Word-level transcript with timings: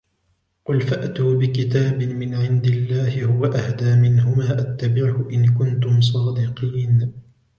قل 0.65 0.81
فأتوا 0.81 1.39
بكتاب 1.39 2.01
من 2.03 2.35
عند 2.35 2.65
الله 2.65 3.23
هو 3.25 3.45
أهدى 3.45 3.95
منهما 3.95 4.61
أتبعه 4.61 5.29
إن 5.29 5.53
كنتم 5.57 6.01
صادقين 6.01 7.13